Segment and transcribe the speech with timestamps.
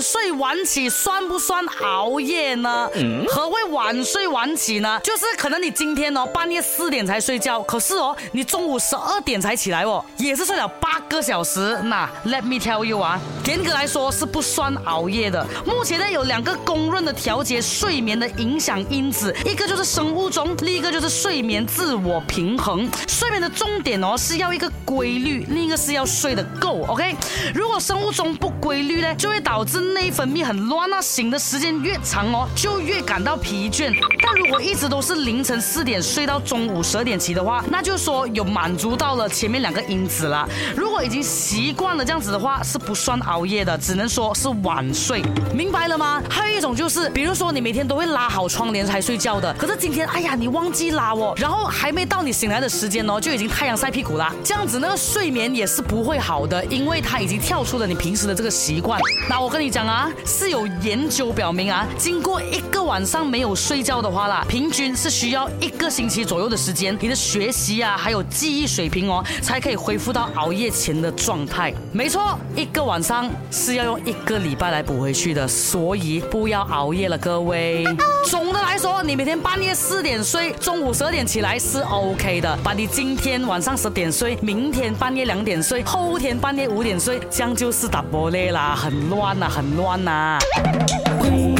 [0.00, 2.88] 睡晚起算不算熬夜呢？
[3.28, 5.00] 何谓晚睡晚起呢？
[5.02, 11.78] 就是可能你今天哦半夜四点才睡觉，可是哦你中午十二点才起来哦，也是睡了八个小时。
[11.84, 15.46] 那 Let me tell you 啊，严格来说是不算熬夜的。
[15.64, 22.88] 目前呢有两个公认的调节睡眠的影响因子，一个就是生物钟，另一个就是睡眠自我平衡。
[23.08, 26.82] 睡眠的重点哦是要一个规律，另一个是要睡得够。
[26.88, 27.14] OK，
[27.54, 33.92] 如果生物钟不规律呢，就会导致内分泌很乱啊，醒的时间越长哦，就越感到疲倦。
[34.34, 40.48] 如果一直都是凌晨四点睡到中午十二点起的话，那就说有满足到了前面两个因子了。
[40.76, 45.22] 如果已经习惯了这样子的话，是不算熬夜的，只能说是晚睡。
[45.54, 46.22] 明白了吗？
[46.30, 54.32] 还有一种就是，比如说你每天都会拉好窗帘才睡觉的，可是今天哎呀你忘记拉哦，然后还没到你醒来的时间哦，就已经太阳晒屁股啦。
[54.42, 58.98] 这样子那个睡眠也是不会好的，因为它已经跳出了你平时的这个习惯。
[59.28, 71.72] 那我跟你讲啊，是有研究表明啊，经过一个晚上没有睡觉的话啦，平均是需要一个星期左右的时间，你的学习啊，还有记忆水平哦，才可以恢复到熬夜前的状态。
[71.92, 77.84] 没错，一个晚上是要用一个礼拜来补回去的，所以不要熬夜了，各位。
[78.30, 82.58] 总的来说，你每天半夜四点睡，中午十二点起来是 OK 的。
[82.62, 90.38] 把你今天晚上十点睡，明天半夜两点睡，后天半夜五点睡，这样就是打玻璃啦，很乱呐，很乱呐。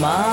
[0.00, 0.25] Mom.